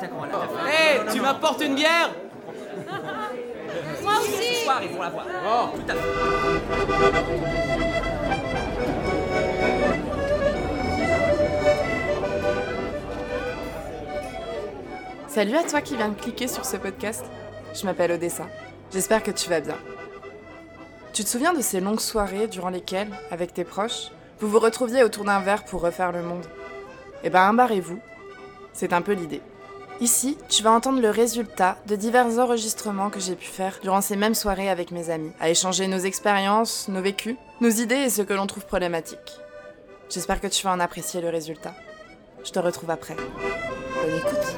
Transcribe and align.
certain 0.00 0.14
qu'on 0.14 0.20
va 0.20 0.26
la 0.26 0.32
faire. 0.48 0.66
Hé, 0.68 1.12
tu 1.12 1.20
m'apportes 1.20 1.60
une 1.62 1.74
bière 1.74 2.10
Moi 4.02 4.12
aussi 4.20 4.54
Ce 4.54 4.64
soir, 4.64 4.80
ils 4.82 4.90
vont 4.90 5.02
la 5.02 5.10
voir. 5.10 5.26
Oh, 5.46 5.68
tout 5.76 5.82
à 5.88 5.94
fait. 5.94 6.00
Salut 15.28 15.56
à 15.56 15.62
toi 15.62 15.80
qui 15.80 15.96
viens 15.96 16.08
de 16.08 16.14
cliquer 16.20 16.48
sur 16.48 16.64
ce 16.64 16.76
podcast. 16.76 17.24
Je 17.72 17.84
m'appelle 17.84 18.12
Odessa. 18.12 18.46
J'espère 18.92 19.22
que 19.22 19.30
tu 19.30 19.48
vas 19.48 19.60
bien. 19.60 19.76
Tu 21.12 21.22
te 21.24 21.28
souviens 21.28 21.52
de 21.52 21.60
ces 21.60 21.80
longues 21.80 22.00
soirées 22.00 22.48
durant 22.48 22.70
lesquelles, 22.70 23.10
avec 23.30 23.54
tes 23.54 23.64
proches, 23.64 24.10
vous 24.40 24.48
vous 24.48 24.58
retrouviez 24.58 25.04
autour 25.04 25.24
d'un 25.24 25.40
verre 25.40 25.64
pour 25.64 25.82
refaire 25.82 26.10
le 26.12 26.22
monde? 26.22 26.46
Eh 27.22 27.30
ben, 27.30 27.50
embarrez-vous. 27.50 28.00
C'est 28.72 28.92
un 28.92 29.02
peu 29.02 29.12
l'idée. 29.12 29.42
Ici, 30.00 30.38
tu 30.48 30.62
vas 30.62 30.72
entendre 30.72 31.02
le 31.02 31.10
résultat 31.10 31.76
de 31.86 31.94
divers 31.94 32.38
enregistrements 32.38 33.10
que 33.10 33.20
j'ai 33.20 33.36
pu 33.36 33.44
faire 33.44 33.80
durant 33.82 34.00
ces 34.00 34.16
mêmes 34.16 34.34
soirées 34.34 34.70
avec 34.70 34.92
mes 34.92 35.10
amis, 35.10 35.32
à 35.38 35.50
échanger 35.50 35.88
nos 35.88 35.98
expériences, 35.98 36.88
nos 36.88 37.02
vécus, 37.02 37.36
nos 37.60 37.68
idées 37.68 37.96
et 37.96 38.08
ce 38.08 38.22
que 38.22 38.32
l'on 38.32 38.46
trouve 38.46 38.64
problématique. 38.64 39.18
J'espère 40.08 40.40
que 40.40 40.46
tu 40.46 40.64
vas 40.64 40.72
en 40.72 40.80
apprécier 40.80 41.20
le 41.20 41.28
résultat. 41.28 41.74
Je 42.42 42.50
te 42.50 42.58
retrouve 42.58 42.88
après. 42.90 43.14
Bonne 43.14 44.16
écoute. 44.16 44.56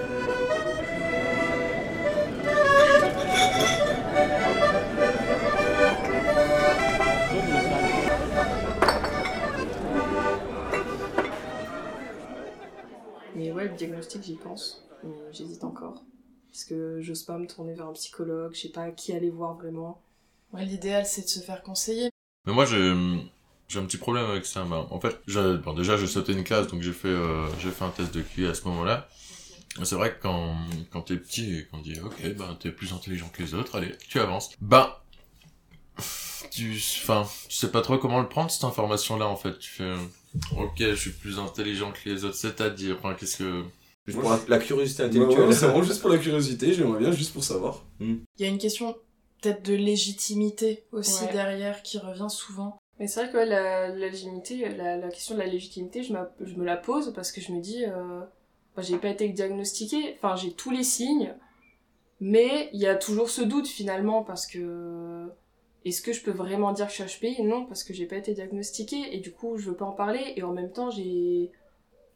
Mais 13.34 13.50
ouais, 13.50 13.64
le 13.64 13.70
diagnostic, 13.70 14.22
j'y 14.22 14.36
pense. 14.36 14.84
Mais 15.04 15.32
j'hésite 15.32 15.64
encore. 15.64 16.02
Parce 16.50 16.64
que 16.64 17.00
j'ose 17.00 17.22
pas 17.22 17.38
me 17.38 17.46
tourner 17.46 17.74
vers 17.74 17.86
un 17.86 17.92
psychologue, 17.92 18.54
je 18.54 18.60
sais 18.60 18.68
pas 18.68 18.90
qui 18.90 19.12
aller 19.12 19.30
voir 19.30 19.54
vraiment. 19.54 20.02
Ouais, 20.52 20.64
l'idéal, 20.64 21.06
c'est 21.06 21.22
de 21.22 21.28
se 21.28 21.40
faire 21.40 21.62
conseiller. 21.62 22.10
Mais 22.46 22.52
moi, 22.52 22.66
j'ai 22.66 22.94
j'ai 23.72 23.78
un 23.78 23.84
petit 23.84 23.96
problème 23.96 24.26
avec 24.26 24.44
ça. 24.44 24.64
Bah, 24.64 24.86
en 24.90 25.00
fait, 25.00 25.18
bon, 25.62 25.72
déjà, 25.72 25.96
j'ai 25.96 26.06
sauté 26.06 26.32
une 26.32 26.44
classe, 26.44 26.66
donc 26.66 26.82
j'ai 26.82 26.92
fait, 26.92 27.08
euh, 27.08 27.46
j'ai 27.58 27.70
fait 27.70 27.84
un 27.84 27.90
test 27.90 28.14
de 28.14 28.20
QI 28.20 28.46
à 28.46 28.54
ce 28.54 28.64
moment-là. 28.64 29.08
C'est 29.82 29.94
vrai 29.94 30.14
que 30.14 30.20
quand, 30.20 30.54
quand 30.90 31.00
t'es 31.00 31.16
petit 31.16 31.56
et 31.56 31.64
qu'on 31.64 31.78
dit, 31.78 31.98
ok, 31.98 32.34
ben, 32.36 32.54
t'es 32.60 32.70
plus 32.70 32.92
intelligent 32.92 33.30
que 33.32 33.42
les 33.42 33.54
autres, 33.54 33.76
allez, 33.76 33.96
tu 34.08 34.20
avances. 34.20 34.50
Ben, 34.60 34.92
tu, 36.50 36.74
enfin, 37.02 37.26
tu 37.48 37.56
sais 37.56 37.70
pas 37.70 37.80
trop 37.80 37.96
comment 37.96 38.20
le 38.20 38.28
prendre, 38.28 38.50
cette 38.50 38.64
information-là, 38.64 39.26
en 39.26 39.36
fait. 39.36 39.58
Tu 39.58 39.70
fais, 39.70 39.94
ok, 40.58 40.76
je 40.78 40.94
suis 40.94 41.12
plus 41.12 41.38
intelligent 41.38 41.92
que 41.92 42.10
les 42.10 42.26
autres, 42.26 42.36
c'est-à-dire, 42.36 42.96
enfin, 42.98 43.14
qu'est-ce 43.14 43.38
que... 43.38 43.64
Juste 44.06 44.20
pour 44.20 44.30
la, 44.30 44.38
la 44.48 44.58
curiosité 44.58 45.04
intellectuelle. 45.04 45.46
ouais, 45.46 45.52
c'est 45.54 45.66
vraiment 45.66 45.82
juste 45.84 46.00
pour 46.00 46.10
la 46.10 46.18
curiosité, 46.18 46.72
j'aimerais 46.72 46.98
bien 46.98 47.12
juste 47.12 47.32
pour 47.32 47.44
savoir. 47.44 47.84
Il 48.00 48.18
y 48.38 48.44
a 48.44 48.48
une 48.48 48.58
question 48.58 48.96
peut-être 49.40 49.64
de 49.64 49.74
légitimité 49.74 50.84
aussi 50.92 51.24
Ouais. 51.24 51.32
derrière 51.32 51.82
qui 51.82 51.98
revient 51.98 52.28
souvent. 52.28 52.78
Mais 52.98 53.06
c'est 53.06 53.22
vrai 53.22 53.32
que 53.32 53.36
ouais, 53.38 53.46
la, 53.46 53.88
la 53.88 53.94
légitimité, 54.08 54.68
la, 54.76 54.96
la 54.96 55.08
question 55.08 55.34
de 55.34 55.40
la 55.40 55.46
légitimité, 55.46 56.02
je 56.02 56.12
me 56.12 56.64
la 56.64 56.76
pose 56.76 57.12
parce 57.14 57.32
que 57.32 57.40
je 57.40 57.52
me 57.52 57.60
dis, 57.60 57.84
euh, 57.84 58.20
bah, 58.76 58.82
j'ai 58.82 58.98
pas 58.98 59.08
été 59.08 59.28
diagnostiquée, 59.28 60.16
enfin 60.16 60.36
j'ai 60.36 60.52
tous 60.52 60.70
les 60.70 60.84
signes, 60.84 61.34
mais 62.20 62.70
il 62.72 62.80
y 62.80 62.86
a 62.86 62.94
toujours 62.94 63.30
ce 63.30 63.42
doute 63.42 63.66
finalement 63.66 64.22
parce 64.22 64.46
que 64.46 65.26
est-ce 65.84 66.02
que 66.02 66.12
je 66.12 66.22
peux 66.22 66.30
vraiment 66.30 66.72
dire 66.72 66.86
que 66.86 66.92
je 66.92 67.02
suis 67.08 67.18
HPI 67.36 67.42
Non, 67.42 67.66
parce 67.66 67.82
que 67.82 67.92
j'ai 67.92 68.06
pas 68.06 68.16
été 68.16 68.34
diagnostiquée 68.34 69.14
et 69.16 69.18
du 69.18 69.32
coup 69.32 69.58
je 69.58 69.70
veux 69.70 69.76
pas 69.76 69.84
en 69.86 69.92
parler 69.92 70.34
et 70.36 70.42
en 70.44 70.52
même 70.52 70.70
temps 70.70 70.90
j'ai 70.90 71.50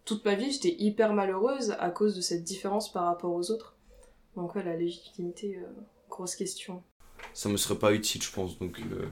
toute 0.07 0.25
ma 0.25 0.35
vie 0.37 0.53
j'étais 0.53 0.77
hyper 0.79 1.12
malheureuse 1.15 1.73
à 1.81 1.91
cause 1.91 2.17
de 2.17 2.23
cette 2.23 2.45
différence 2.45 2.93
par 2.93 3.07
rapport 3.07 3.35
aux 3.35 3.51
autres. 3.53 3.77
Donc 4.37 4.55
ouais, 4.57 4.65
la 4.65 4.77
légitimité, 4.77 5.59
euh, 5.59 5.67
grosse 6.11 6.37
question. 6.37 6.83
Ça 7.34 7.49
me 7.49 7.56
serait 7.56 7.78
pas 7.78 7.93
utile, 7.94 8.21
je 8.22 8.31
pense. 8.33 8.59
Donc, 8.59 8.81
euh, 8.81 9.09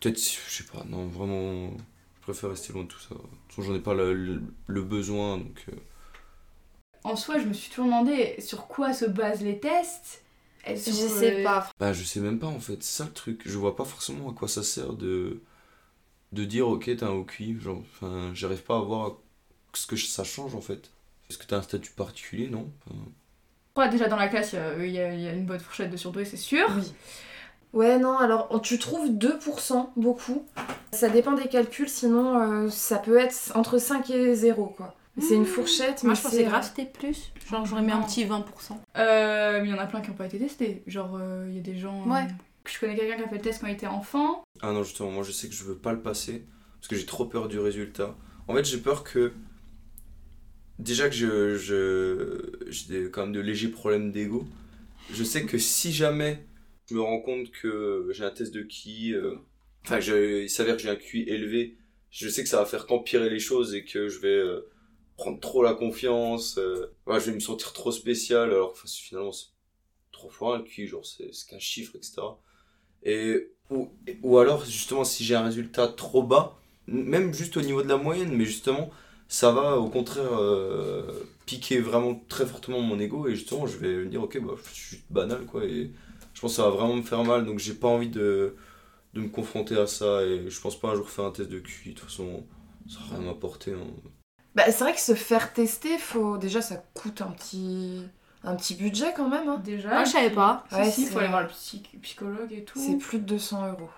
peut-être, 0.00 0.18
je 0.20 0.50
sais 0.62 0.64
pas, 0.64 0.84
non, 0.84 1.06
vraiment, 1.08 1.70
je 2.16 2.20
préfère 2.22 2.50
rester 2.50 2.72
loin 2.72 2.82
de 2.84 2.88
tout 2.88 3.00
ça. 3.00 3.14
De 3.14 3.20
toute 3.20 3.30
façon, 3.48 3.62
j'en 3.62 3.74
ai 3.74 3.80
pas 3.80 3.94
le, 3.94 4.12
le- 4.14 4.42
le 4.66 4.82
besoin, 4.82 5.38
donc. 5.38 5.64
euh, 5.68 5.76
En 7.04 7.16
soi, 7.16 7.38
je 7.38 7.46
me 7.46 7.52
suis 7.52 7.70
toujours 7.70 7.86
demandé 7.86 8.34
sur 8.40 8.66
quoi 8.66 8.92
se 8.92 9.04
basent 9.04 9.42
les 9.42 9.58
tests. 9.60 10.22
Je 10.66 10.90
sais 10.90 11.32
pas. 11.42 11.68
Bah, 11.78 11.92
je 11.92 12.04
sais 12.04 12.20
même 12.20 12.38
pas 12.38 12.46
en 12.46 12.60
fait, 12.60 12.82
c'est 12.82 12.98
ça 12.98 13.04
le 13.04 13.12
truc. 13.12 13.42
Je 13.46 13.58
vois 13.58 13.76
pas 13.76 13.84
forcément 13.84 14.30
à 14.30 14.34
quoi 14.34 14.48
ça 14.48 14.62
sert 14.62 14.94
de, 14.94 15.42
de 16.32 16.44
dire 16.44 16.68
ok, 16.68 16.90
t'as 16.98 17.08
un 17.08 17.12
OQI. 17.12 17.60
Genre, 17.60 17.78
enfin, 17.78 18.32
j'arrive 18.34 18.62
pas 18.64 18.76
à 18.78 18.80
voir 18.82 19.18
ce 19.76 19.86
que 19.86 19.96
ça 19.96 20.24
change 20.24 20.54
en 20.54 20.60
fait. 20.60 20.90
Est-ce 21.30 21.38
que 21.38 21.44
t'as 21.46 21.56
un 21.58 21.62
statut 21.62 21.92
particulier 21.92 22.48
Non? 22.48 22.70
Enfin, 22.86 22.98
crois 23.74 23.88
déjà 23.88 24.08
dans 24.08 24.16
la 24.16 24.28
classe, 24.28 24.54
il 24.78 24.90
y 24.90 24.98
a- 24.98 25.14
y, 25.14 25.28
une 25.34 25.46
bonne 25.46 25.60
fourchette 25.60 25.90
de 25.90 25.96
surdoués, 25.96 26.24
c'est 26.24 26.36
sûr. 26.36 26.66
Oui. 26.76 26.92
Ouais, 27.72 27.98
non, 27.98 28.16
alors 28.18 28.60
tu 28.62 28.78
trouves 28.78 29.10
2%, 29.10 29.90
beaucoup. 29.96 30.46
Ça 30.92 31.08
dépend 31.08 31.32
des 31.32 31.48
calculs, 31.48 31.88
sinon 31.88 32.38
euh, 32.66 32.70
ça 32.70 32.98
peut 32.98 33.18
être 33.18 33.50
entre 33.56 33.78
5 33.78 34.10
et 34.10 34.34
0, 34.34 34.66
quoi. 34.66 34.94
C'est 35.20 35.34
une 35.34 35.46
fourchette, 35.46 36.02
Moi, 36.02 36.12
mais 36.12 36.16
je 36.16 36.22
pensais 36.22 36.36
c'est 36.38 36.44
grave 36.44 36.64
c'était 36.64 36.90
plus. 36.90 37.32
Genre, 37.48 37.64
j'aurais 37.66 37.82
mis 37.82 37.92
un 37.92 38.02
petit 38.02 38.24
20%. 38.24 38.80
Euh, 38.96 39.60
mais 39.62 39.68
il 39.68 39.70
y 39.70 39.74
en 39.74 39.78
a 39.78 39.86
plein 39.86 40.00
qui 40.00 40.10
n'ont 40.10 40.16
pas 40.16 40.26
été 40.26 40.38
testés. 40.38 40.82
Genre, 40.88 41.16
euh, 41.20 41.46
il 41.48 41.54
y 41.54 41.58
a 41.58 41.62
des 41.62 41.76
gens. 41.78 42.04
Ouais. 42.08 42.22
euh, 42.22 42.32
que 42.64 42.70
je 42.72 42.80
connais 42.80 42.96
quelqu'un 42.96 43.16
qui 43.16 43.22
a 43.22 43.28
fait 43.28 43.36
le 43.36 43.40
test 43.42 43.60
quand 43.60 43.66
il 43.68 43.74
était 43.74 43.86
enfant. 43.86 44.42
Ah 44.62 44.72
non, 44.72 44.82
justement, 44.82 45.10
moi 45.10 45.22
je 45.22 45.30
sais 45.32 45.48
que 45.48 45.54
je 45.54 45.64
veux 45.64 45.76
pas 45.76 45.92
le 45.92 46.00
passer 46.00 46.44
parce 46.80 46.88
que 46.88 46.96
j'ai 46.96 47.04
trop 47.06 47.26
peur 47.26 47.46
du 47.48 47.58
résultat. 47.60 48.14
En 48.48 48.54
fait, 48.54 48.64
j'ai 48.64 48.78
peur 48.78 49.04
que. 49.04 49.32
Déjà 50.78 51.08
que 51.08 51.14
je, 51.14 51.56
je, 51.56 52.40
j'ai 52.68 53.10
quand 53.10 53.22
même 53.22 53.32
de 53.32 53.40
légers 53.40 53.68
problèmes 53.68 54.10
d'ego. 54.10 54.46
Je 55.12 55.24
sais 55.24 55.44
que 55.44 55.58
si 55.58 55.92
jamais 55.92 56.44
je 56.90 56.94
me 56.96 57.02
rends 57.02 57.20
compte 57.20 57.50
que 57.52 58.08
j'ai 58.12 58.24
un 58.24 58.30
test 58.30 58.54
de 58.54 58.62
qui. 58.62 59.14
euh, 59.14 59.36
Enfin, 59.86 60.00
je- 60.00 60.42
il 60.44 60.50
s'avère 60.50 60.76
que 60.76 60.82
j'ai 60.82 60.90
un 60.90 60.96
QI 60.96 61.22
élevé, 61.28 61.76
je 62.10 62.28
sais 62.28 62.42
que 62.42 62.48
ça 62.48 62.58
va 62.58 62.66
faire 62.66 62.86
qu'empirer 62.86 63.30
les 63.30 63.40
choses 63.40 63.74
et 63.74 63.84
que 63.84 64.08
je 64.08 64.18
vais 64.20 64.28
euh, 64.28 64.60
prendre 65.18 65.40
trop 65.40 65.62
la 65.62 65.74
confiance. 65.74 66.58
euh, 66.58 66.86
je 67.08 67.18
vais 67.30 67.34
me 67.34 67.40
sentir 67.40 67.72
trop 67.74 67.92
spécial 67.92 68.50
alors 68.50 68.74
que 68.74 68.88
finalement 68.88 69.32
c'est 69.32 69.48
trois 70.12 70.30
fois 70.30 70.56
un 70.58 70.62
QI, 70.62 70.86
genre 70.88 71.04
c'est 71.06 71.30
qu'un 71.48 71.58
chiffre, 71.58 71.96
etc. 71.96 72.40
Et, 73.04 73.48
ou, 73.70 73.90
ou 74.22 74.38
alors, 74.38 74.64
justement, 74.64 75.04
si 75.04 75.24
j'ai 75.24 75.34
un 75.34 75.44
résultat 75.44 75.88
trop 75.88 76.22
bas, 76.22 76.58
même 76.86 77.32
juste 77.34 77.56
au 77.56 77.62
niveau 77.62 77.82
de 77.82 77.88
la 77.88 77.96
moyenne, 77.96 78.32
mais 78.36 78.44
justement, 78.44 78.90
ça 79.28 79.50
va 79.52 79.78
au 79.78 79.88
contraire 79.88 80.32
euh, 80.38 81.02
piquer 81.46 81.80
vraiment 81.80 82.20
très 82.28 82.46
fortement 82.46 82.80
mon 82.80 82.98
ego 82.98 83.28
et 83.28 83.34
justement, 83.34 83.66
je 83.66 83.76
vais 83.78 83.96
me 83.96 84.06
dire, 84.06 84.22
ok, 84.22 84.38
bah, 84.40 84.54
je 84.72 84.80
suis 84.80 85.02
banal, 85.10 85.44
quoi, 85.46 85.64
et 85.64 85.90
je 86.34 86.40
pense 86.40 86.52
que 86.52 86.56
ça 86.56 86.64
va 86.64 86.70
vraiment 86.70 86.94
me 86.96 87.02
faire 87.02 87.24
mal, 87.24 87.44
donc 87.44 87.58
j'ai 87.58 87.74
pas 87.74 87.88
envie 87.88 88.08
de, 88.08 88.56
de 89.14 89.20
me 89.20 89.28
confronter 89.28 89.76
à 89.78 89.86
ça 89.86 90.22
et 90.24 90.48
je 90.50 90.60
pense 90.60 90.78
pas 90.80 90.90
un 90.90 90.94
jour 90.96 91.08
faire 91.10 91.24
un 91.26 91.30
test 91.32 91.50
de 91.50 91.58
QI, 91.60 91.90
de 91.94 91.98
toute 92.00 92.08
façon, 92.10 92.44
ça 92.88 92.98
va 93.10 93.18
rien 93.18 93.26
m'apporter. 93.26 93.72
hein. 93.72 93.86
Bah, 94.54 94.64
c'est 94.66 94.84
vrai 94.84 94.94
que 94.94 95.00
se 95.00 95.14
faire 95.14 95.52
tester, 95.52 95.98
faut 95.98 96.38
déjà 96.38 96.62
ça 96.62 96.76
coûte 96.94 97.22
un 97.22 97.30
petit 97.32 98.02
un 98.44 98.54
petit 98.56 98.74
budget 98.76 99.12
quand 99.16 99.28
même. 99.28 99.48
hein. 99.48 99.60
Déjà. 99.64 99.88
Ah, 99.90 100.04
je 100.04 100.10
savais 100.12 100.30
pas. 100.30 100.64
Si, 100.70 100.74
Ouais, 100.76 100.90
si, 100.90 101.02
il 101.02 101.06
c'est- 101.06 101.12
faut 101.12 101.18
aller 101.18 101.28
voir 101.28 101.42
le 101.42 101.48
psy- 101.48 101.82
psychologue 102.02 102.52
et 102.52 102.62
tout. 102.62 102.78
C'est 102.78 102.98
plus 102.98 103.18
de 103.18 103.24
200 103.24 103.66
euros. 103.68 103.88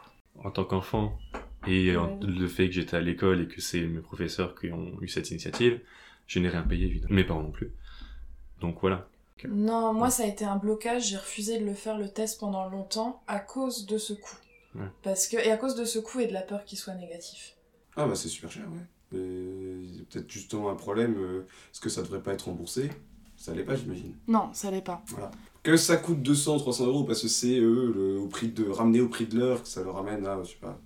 en 0.44 0.50
tant 0.50 0.64
qu'enfant 0.64 1.18
et 1.66 1.96
Ouais. 1.96 2.18
le 2.22 2.48
fait 2.48 2.66
que 2.68 2.72
j'étais 2.74 2.96
à 2.96 3.00
l'école 3.00 3.42
et 3.42 3.46
que 3.48 3.60
c'est 3.60 3.80
mes 3.82 4.00
professeurs 4.00 4.58
qui 4.58 4.70
ont 4.72 5.00
eu 5.00 5.08
cette 5.08 5.30
initiative, 5.30 5.80
je 6.26 6.38
n'ai 6.38 6.48
rien 6.48 6.62
payé 6.62 6.86
évidemment. 6.86 7.14
Mes 7.14 7.24
parents 7.24 7.42
non 7.42 7.50
plus. 7.50 7.72
Donc 8.60 8.78
voilà. 8.80 9.08
Non, 9.48 9.92
moi 9.92 10.10
ça 10.10 10.22
a 10.24 10.26
été 10.26 10.44
un 10.44 10.56
blocage, 10.56 11.08
j'ai 11.08 11.16
refusé 11.18 11.58
de 11.58 11.64
le 11.66 11.74
faire 11.74 11.98
le 11.98 12.08
test 12.08 12.40
pendant 12.40 12.68
longtemps 12.68 13.22
à 13.26 13.38
cause 13.38 13.86
de 13.86 13.98
ce 13.98 14.14
coût. 14.14 14.36
Ouais. 14.74 14.86
Parce 15.02 15.28
que 15.28 15.36
et 15.36 15.50
à 15.50 15.56
cause 15.56 15.74
de 15.74 15.84
ce 15.84 15.98
coût 15.98 16.20
et 16.20 16.26
de 16.26 16.32
la 16.32 16.42
peur 16.42 16.64
qu'il 16.64 16.78
soit 16.78 16.94
négatif. 16.94 17.54
Ah 17.96 18.06
bah 18.06 18.14
c'est 18.14 18.28
super 18.28 18.50
cher, 18.50 18.64
ouais. 18.64 19.18
Euh, 19.18 19.80
Il 19.84 19.96
y 19.96 20.00
a 20.00 20.04
peut-être 20.10 20.30
justement 20.30 20.70
un 20.70 20.74
problème, 20.74 21.14
euh, 21.18 21.42
est-ce 21.72 21.80
que 21.80 21.88
ça 21.88 22.02
devrait 22.02 22.22
pas 22.22 22.32
être 22.32 22.46
remboursé 22.46 22.90
Ça 23.36 23.54
l'est 23.54 23.62
pas, 23.62 23.76
j'imagine. 23.76 24.14
Non, 24.26 24.50
ça 24.52 24.70
l'est 24.70 24.82
pas. 24.84 25.04
Que 25.62 25.76
ça 25.76 25.96
coûte 25.96 26.22
200, 26.22 26.58
300 26.58 26.86
euros 26.86 27.04
parce 27.04 27.22
que 27.22 27.28
c'est 27.28 27.58
eux, 27.58 27.92
le, 27.94 28.18
au 28.18 28.26
prix 28.28 28.48
de, 28.48 28.68
ramener 28.68 29.00
au 29.00 29.08
prix 29.08 29.26
de 29.26 29.38
l'heure, 29.38 29.62
que 29.62 29.68
ça 29.68 29.82
leur 29.84 29.94
ramène 29.94 30.26
à, 30.26 30.42
je 30.42 30.50
sais 30.50 30.56
pas, 30.60 30.78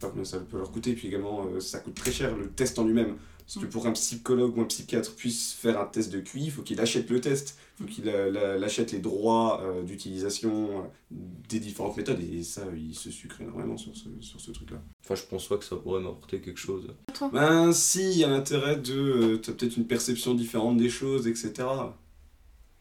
pas 0.00 0.08
combien 0.08 0.24
ça 0.24 0.38
peut 0.38 0.58
leur 0.58 0.70
coûter, 0.70 0.94
puis 0.94 1.08
également 1.08 1.46
euh, 1.46 1.60
ça 1.60 1.78
coûte 1.80 1.94
très 1.94 2.12
cher 2.12 2.36
le 2.36 2.48
test 2.50 2.78
en 2.78 2.84
lui-même. 2.84 3.16
Parce 3.46 3.64
que 3.64 3.70
pour 3.70 3.86
un 3.86 3.92
psychologue 3.92 4.58
ou 4.58 4.60
un 4.60 4.64
psychiatre 4.64 5.14
puisse 5.14 5.52
faire 5.52 5.80
un 5.80 5.84
test 5.86 6.10
de 6.12 6.18
QI, 6.18 6.46
il 6.46 6.50
faut 6.50 6.62
qu'il 6.62 6.80
achète 6.80 7.08
le 7.10 7.20
test, 7.20 7.56
il 7.78 7.82
faut 7.86 7.92
qu'il 7.92 8.08
a- 8.08 8.28
la- 8.28 8.66
achète 8.66 8.90
les 8.90 8.98
droits 8.98 9.62
euh, 9.62 9.82
d'utilisation 9.84 10.80
euh, 10.80 11.16
des 11.48 11.60
différentes 11.60 11.96
méthodes, 11.96 12.20
et 12.20 12.42
ça, 12.42 12.62
il 12.76 12.92
se 12.96 13.08
sucre 13.12 13.40
énormément 13.40 13.76
sur 13.76 13.94
ce, 13.96 14.08
sur 14.20 14.40
ce 14.40 14.50
truc-là. 14.50 14.82
Enfin, 15.04 15.14
je 15.14 15.22
pense 15.22 15.46
pas 15.46 15.58
que 15.58 15.64
ça 15.64 15.76
pourrait 15.76 16.00
m'apporter 16.00 16.40
quelque 16.40 16.58
chose. 16.58 16.88
Ben 17.32 17.70
si, 17.72 18.10
il 18.10 18.18
y 18.18 18.24
a 18.24 18.28
l'intérêt 18.28 18.76
de... 18.78 18.94
euh, 18.94 19.36
T'as 19.38 19.52
peut-être 19.52 19.76
une 19.76 19.86
perception 19.86 20.34
différente 20.34 20.76
des 20.76 20.88
choses, 20.90 21.28
etc. 21.28 21.52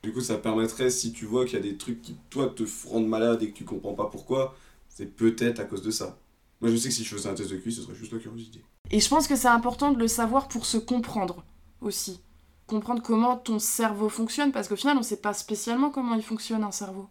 Du 0.02 0.12
coup, 0.14 0.22
ça 0.22 0.38
permettrait, 0.38 0.90
si 0.90 1.12
tu 1.14 1.26
vois 1.26 1.46
qu'il 1.46 1.58
y 1.58 1.62
a 1.62 1.64
des 1.64 1.78
trucs 1.78 2.02
qui, 2.02 2.16
toi, 2.32 2.48
te 2.56 2.64
rendent 2.88 3.08
malade 3.08 3.42
et 3.44 3.52
que 3.52 3.58
tu 3.58 3.66
comprends 3.66 3.94
pas 3.94 4.06
pourquoi, 4.06 4.56
c'est 4.90 5.16
peut-être 5.16 5.60
à 5.60 5.66
cause 5.66 5.82
de 5.84 5.92
ça. 5.92 6.18
Moi, 6.62 6.72
je 6.72 6.78
sais 6.78 6.90
que 6.90 6.94
si 6.94 7.04
je 7.04 7.16
faisais 7.16 7.30
un 7.30 7.34
test 7.34 7.52
de 7.52 7.58
QI, 7.58 7.72
ce 7.72 7.82
serait 7.82 7.96
juste 7.96 8.14
la 8.14 8.20
curiosité. 8.20 8.64
Et 8.92 9.00
je 9.00 9.10
pense 9.10 9.28
que 9.28 9.36
c'est 9.36 9.48
important 9.48 9.92
de 9.92 10.00
le 10.00 10.08
savoir 10.08 10.48
pour 10.48 10.66
se 10.66 10.78
comprendre 10.78 11.44
aussi. 11.82 12.22
comprendre 12.68 13.04
comment 13.04 13.38
ton 13.38 13.60
cerveau 13.60 14.10
fonctionne, 14.10 14.52
parce 14.52 14.68
qu'au 14.68 14.76
final, 14.76 14.98
on 14.98 15.04
sait 15.04 15.18
pas 15.18 15.34
spécialement 15.34 15.92
comment 15.92 16.16
il 16.16 16.24
fonctionne 16.24 16.64
un 16.64 16.72
cerveau. 16.72 17.08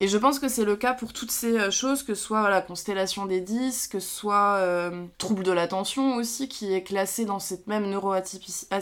Et 0.00 0.08
je 0.08 0.18
pense 0.18 0.38
que 0.38 0.48
c'est 0.48 0.64
le 0.64 0.76
cas 0.76 0.92
pour 0.92 1.14
toutes 1.14 1.30
ces 1.30 1.56
euh, 1.58 1.70
choses, 1.70 2.02
que 2.02 2.14
ce 2.14 2.22
soit 2.22 2.50
la 2.50 2.60
constellation 2.60 3.24
des 3.24 3.40
10, 3.40 3.88
que 3.88 3.98
ce 3.98 4.08
soit 4.08 4.56
euh, 4.56 5.06
trouble 5.16 5.42
de 5.42 5.52
l'attention 5.52 6.16
aussi, 6.16 6.48
qui 6.48 6.72
est 6.72 6.82
classé 6.82 7.24
dans 7.24 7.38
cette 7.38 7.66
même 7.66 7.88
neuroatypicité. 7.88 8.76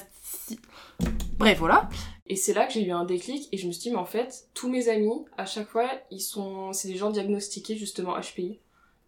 Bref, 1.38 1.58
voilà. 1.58 1.88
Et 2.26 2.36
c'est 2.36 2.52
là 2.52 2.66
que 2.66 2.72
j'ai 2.72 2.84
eu 2.84 2.90
un 2.90 3.04
déclic 3.04 3.48
et 3.52 3.58
je 3.58 3.66
me 3.66 3.72
suis 3.72 3.82
dit, 3.82 3.90
mais 3.90 3.96
en 3.96 4.04
fait, 4.04 4.48
tous 4.54 4.68
mes 4.68 4.88
amis, 4.88 5.24
à 5.36 5.46
chaque 5.46 5.68
fois, 5.68 5.88
ils 6.10 6.20
sont, 6.20 6.72
c'est 6.72 6.88
des 6.88 6.96
gens 6.96 7.10
diagnostiqués 7.10 7.76
justement 7.76 8.18
HPI. 8.18 8.58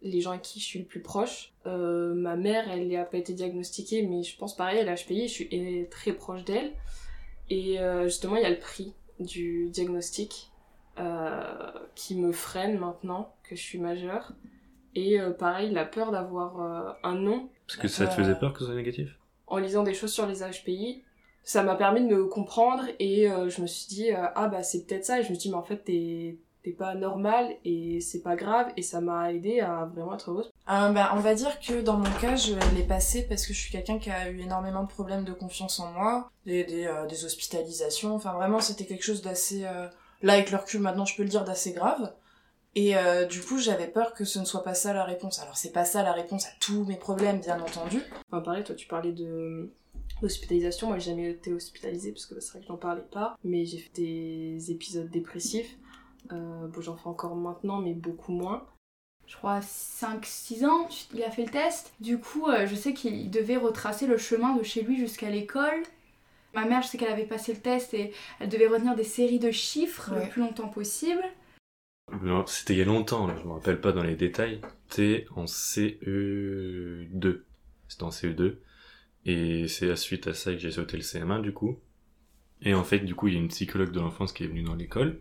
Les 0.01 0.21
gens 0.21 0.31
à 0.31 0.37
qui 0.37 0.59
je 0.59 0.65
suis 0.65 0.79
le 0.79 0.85
plus 0.85 1.01
proche. 1.01 1.53
Euh, 1.65 2.13
ma 2.13 2.35
mère, 2.35 2.69
elle 2.69 2.87
n'a 2.87 3.03
pas 3.03 3.17
été 3.17 3.33
diagnostiquée, 3.33 4.03
mais 4.03 4.23
je 4.23 4.37
pense 4.37 4.55
pareil, 4.55 4.77
elle 4.79 4.89
a 4.89 4.95
HPI 4.95 5.27
je 5.27 5.33
suis 5.33 5.87
très 5.89 6.13
proche 6.13 6.43
d'elle. 6.43 6.71
Et 7.49 7.79
euh, 7.79 8.05
justement, 8.05 8.35
il 8.35 8.43
y 8.43 8.45
a 8.45 8.49
le 8.49 8.59
prix 8.59 8.93
du 9.19 9.69
diagnostic 9.69 10.51
euh, 10.99 11.71
qui 11.95 12.15
me 12.15 12.31
freine 12.31 12.77
maintenant 12.77 13.33
que 13.43 13.55
je 13.55 13.61
suis 13.61 13.79
majeure. 13.79 14.33
Et 14.95 15.19
pareil, 15.37 15.71
la 15.71 15.85
peur 15.85 16.11
d'avoir 16.11 16.97
un 17.03 17.15
nom. 17.15 17.49
Parce 17.67 17.77
que 17.77 17.87
ça 17.87 18.07
te 18.07 18.13
faisait 18.13 18.33
peur 18.33 18.53
que 18.53 18.59
ce 18.59 18.65
soit 18.65 18.75
négatif? 18.75 19.15
En 19.45 19.57
lisant 19.57 19.83
des 19.83 19.93
choses 19.93 20.11
sur 20.11 20.25
les 20.25 20.39
HPI, 20.39 21.03
ça 21.43 21.61
m'a 21.61 21.75
permis 21.75 22.01
de 22.01 22.07
me 22.07 22.25
comprendre 22.25 22.83
et 22.97 23.27
je 23.27 23.61
me 23.61 23.67
suis 23.67 23.87
dit, 23.87 24.09
ah 24.11 24.47
bah 24.47 24.63
c'est 24.63 24.87
peut-être 24.87 25.05
ça. 25.05 25.19
Et 25.19 25.23
je 25.23 25.29
me 25.29 25.35
suis 25.35 25.49
dit, 25.49 25.51
mais 25.51 25.57
en 25.57 25.63
fait, 25.63 25.83
t'es 25.83 26.37
t'es 26.67 26.75
pas 26.75 26.95
normal 26.95 27.55
et 27.63 28.01
c'est 28.01 28.21
pas 28.21 28.35
grave. 28.35 28.71
Et 28.77 28.81
ça 28.81 29.01
m'a 29.01 29.31
aidé 29.31 29.61
à 29.61 29.85
vraiment 29.85 30.15
être 30.15 30.29
heureuse. 30.31 30.51
Euh, 30.69 30.89
bah, 30.89 31.11
on 31.15 31.19
va 31.19 31.33
dire 31.35 31.59
que 31.59 31.81
dans 31.81 31.97
mon 31.97 32.11
cas, 32.19 32.35
je 32.35 32.53
l'ai 32.75 32.83
passé 32.83 33.23
parce 33.23 33.45
que 33.45 33.53
je 33.53 33.59
suis 33.59 33.71
quelqu'un 33.71 33.99
qui 33.99 34.09
a 34.09 34.29
eu 34.29 34.41
énormément 34.41 34.83
de 34.83 34.89
problèmes 34.89 35.23
de 35.23 35.33
confiance 35.33 35.79
en 35.79 35.91
moi, 35.91 36.29
des, 36.45 36.63
des, 36.65 36.85
euh, 36.85 37.05
des 37.07 37.25
hospitalisations, 37.25 38.13
enfin 38.15 38.33
vraiment 38.33 38.59
c'était 38.59 38.85
quelque 38.85 39.03
chose 39.03 39.21
d'assez... 39.21 39.63
euh, 39.65 39.87
Là 40.23 40.33
avec 40.33 40.49
le 40.49 40.57
recul 40.57 40.79
maintenant 40.81 41.05
je 41.05 41.15
peux 41.15 41.21
le 41.21 41.29
dire 41.29 41.43
d'assez 41.43 41.73
grave. 41.73 42.11
Et 42.73 42.93
du 43.29 43.41
coup 43.41 43.59
j'avais 43.59 43.87
peur 43.87 44.13
que 44.13 44.23
ce 44.25 44.39
ne 44.39 44.45
soit 44.45 44.63
pas 44.63 44.73
ça 44.73 44.93
la 44.93 45.03
réponse. 45.03 45.39
Alors 45.39 45.57
c'est 45.57 45.71
pas 45.71 45.85
ça 45.85 46.01
la 46.03 46.11
réponse 46.11 46.45
à 46.45 46.49
tous 46.59 46.85
mes 46.85 46.95
problèmes 46.95 47.39
bien 47.39 47.59
entendu. 47.59 48.01
Enfin 48.31 48.41
pareil, 48.41 48.63
toi 48.63 48.75
tu 48.75 48.87
parlais 48.87 49.11
de 49.11 49.71
l'hospitalisation. 50.21 50.87
Moi 50.87 50.97
j'ai 50.99 51.11
jamais 51.11 51.29
été 51.29 51.53
hospitalisée 51.53 52.11
parce 52.11 52.25
que 52.25 52.39
c'est 52.39 52.51
vrai 52.51 52.59
que 52.61 52.65
j'en 52.67 52.77
parlais 52.77 53.05
pas. 53.11 53.35
Mais 53.43 53.65
j'ai 53.65 53.77
fait 53.77 53.93
des 53.95 54.71
épisodes 54.71 55.09
dépressifs. 55.09 55.77
Euh, 56.31 56.67
bon 56.67 56.81
j'en 56.81 56.95
fais 56.97 57.07
encore 57.07 57.35
maintenant 57.35 57.79
mais 57.79 57.93
beaucoup 57.93 58.31
moins. 58.31 58.65
je 59.27 59.35
crois 59.37 59.59
5-6 59.61 60.65
ans, 60.65 60.87
il 61.13 61.23
a 61.23 61.31
fait 61.31 61.45
le 61.45 61.51
test. 61.51 61.93
Du 61.99 62.17
coup, 62.19 62.47
euh, 62.47 62.65
je 62.67 62.75
sais 62.75 62.93
qu'il 62.93 63.29
devait 63.31 63.57
retracer 63.57 64.07
le 64.07 64.17
chemin 64.17 64.55
de 64.55 64.63
chez 64.63 64.81
lui 64.83 64.97
jusqu'à 64.97 65.29
l'école. 65.29 65.83
Ma 66.53 66.65
mère, 66.65 66.81
je 66.81 66.87
sais 66.87 66.97
qu'elle 66.97 67.11
avait 67.11 67.25
passé 67.25 67.53
le 67.53 67.59
test 67.59 67.93
et 67.93 68.13
elle 68.39 68.49
devait 68.49 68.67
retenir 68.67 68.95
des 68.95 69.03
séries 69.03 69.39
de 69.39 69.51
chiffres 69.51 70.11
Ouais. 70.13 70.23
le 70.25 70.29
plus 70.31 70.41
longtemps 70.41 70.69
possible. 70.69 71.21
C'était 72.45 72.73
il 72.73 72.79
y 72.79 72.81
a 72.81 72.85
longtemps, 72.85 73.27
là, 73.27 73.35
je 73.37 73.43
me 73.45 73.51
rappelle 73.51 73.81
pas 73.81 73.91
dans 73.91 74.01
les 74.03 74.15
détails. 74.15 74.61
T'es 74.89 75.25
en 75.35 75.45
CE2. 75.45 77.41
C'était 77.87 78.03
en 78.03 78.09
CE2. 78.09 78.55
Et 79.25 79.67
c'est 79.67 79.89
à 79.91 79.95
suite 79.97 80.27
à 80.27 80.33
ça 80.33 80.53
que 80.53 80.57
j'ai 80.57 80.71
sauté 80.71 80.95
le 80.97 81.03
CM1 81.03 81.41
du 81.41 81.53
coup. 81.53 81.77
Et 82.61 82.73
en 82.73 82.83
fait, 82.83 82.99
du 82.99 83.13
coup, 83.13 83.27
il 83.27 83.33
y 83.33 83.37
a 83.37 83.39
une 83.41 83.49
psychologue 83.49 83.91
de 83.91 83.99
l'enfance 83.99 84.31
qui 84.31 84.43
est 84.43 84.47
venue 84.47 84.63
dans 84.63 84.75
l'école. 84.75 85.19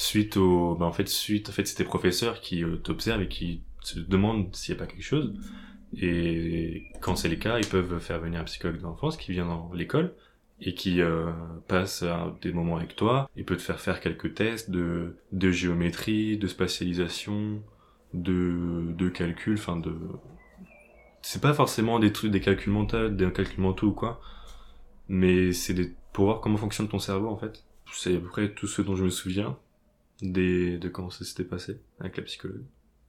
Suite 0.00 0.36
au, 0.36 0.76
bah 0.76 0.86
en 0.86 0.92
fait, 0.92 1.08
suite, 1.08 1.48
en 1.48 1.52
fait, 1.52 1.66
c'était 1.66 1.82
professeurs 1.82 2.40
qui 2.40 2.62
euh, 2.62 2.76
t'observent 2.76 3.22
et 3.22 3.26
qui 3.26 3.62
se 3.80 3.98
demandent 3.98 4.54
s'il 4.54 4.72
n'y 4.72 4.80
a 4.80 4.84
pas 4.84 4.88
quelque 4.88 5.02
chose. 5.02 5.34
Et 6.00 6.84
quand 7.00 7.16
c'est 7.16 7.28
le 7.28 7.34
cas, 7.34 7.58
ils 7.58 7.66
peuvent 7.66 7.98
faire 7.98 8.20
venir 8.20 8.40
un 8.40 8.44
psychologue 8.44 8.78
de 8.78 8.84
l'enfance 8.84 9.16
qui 9.16 9.32
vient 9.32 9.46
dans 9.46 9.72
l'école 9.74 10.14
et 10.60 10.74
qui 10.74 11.00
euh, 11.00 11.32
passe 11.66 12.04
euh, 12.04 12.14
des 12.42 12.52
moments 12.52 12.76
avec 12.76 12.94
toi. 12.94 13.28
Il 13.34 13.44
peut 13.44 13.56
te 13.56 13.62
faire 13.62 13.80
faire 13.80 14.00
quelques 14.00 14.36
tests 14.36 14.70
de, 14.70 15.16
de 15.32 15.50
géométrie, 15.50 16.38
de 16.38 16.46
spatialisation, 16.46 17.60
de, 18.14 18.92
de 18.96 19.08
calcul, 19.08 19.54
enfin 19.54 19.78
de... 19.78 19.96
C'est 21.22 21.42
pas 21.42 21.54
forcément 21.54 21.98
des 21.98 22.12
trucs, 22.12 22.30
des 22.30 22.40
calculs 22.40 22.72
mentaux, 22.72 23.08
des 23.08 23.32
calculs 23.32 23.60
mentaux 23.60 23.88
ou 23.88 23.94
quoi, 23.94 24.20
mais 25.08 25.50
c'est 25.50 25.74
pour 26.12 26.26
voir 26.26 26.40
comment 26.40 26.56
fonctionne 26.56 26.86
ton 26.86 27.00
cerveau 27.00 27.30
en 27.30 27.36
fait. 27.36 27.64
C'est 27.92 28.14
à 28.14 28.20
peu 28.20 28.28
près 28.28 28.54
tout 28.54 28.68
ce 28.68 28.80
dont 28.80 28.94
je 28.94 29.02
me 29.02 29.10
souviens 29.10 29.58
des, 30.22 30.78
de 30.78 30.88
comment 30.88 31.10
ça 31.10 31.24
s'était 31.24 31.44
passé 31.44 31.80
avec 32.00 32.16
la 32.16 32.22
psychologue. 32.24 32.64